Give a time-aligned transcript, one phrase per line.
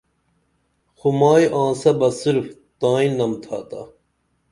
[0.97, 2.45] خو مائی آنسہ بہ صرف
[2.79, 3.81] تائی نم تھاتا